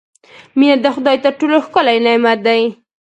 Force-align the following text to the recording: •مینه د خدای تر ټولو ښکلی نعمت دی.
•مینه 0.57 0.77
د 0.81 0.85
خدای 0.95 1.17
تر 1.23 1.33
ټولو 1.39 1.55
ښکلی 1.65 1.97
نعمت 2.05 2.39
دی. 2.47 2.61